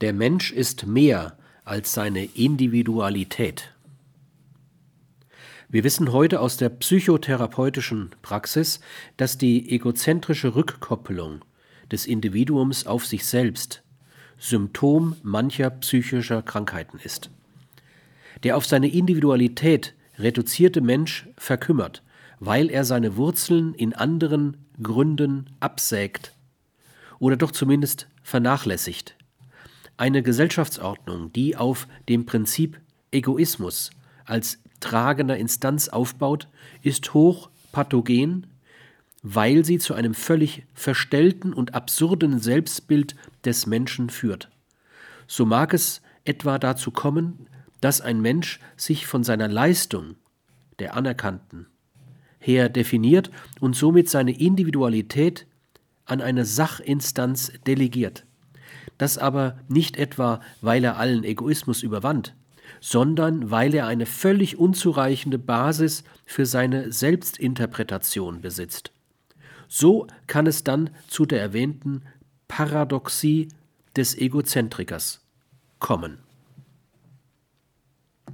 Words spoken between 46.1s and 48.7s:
etwa dazu kommen, dass ein Mensch